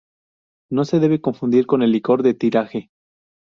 No 0.71 0.83
se 0.83 0.99
debe 0.99 1.21
confundir 1.21 1.67
con 1.67 1.83
el 1.83 1.91
licor 1.91 2.23
de 2.23 2.33
tiraje. 2.33 2.89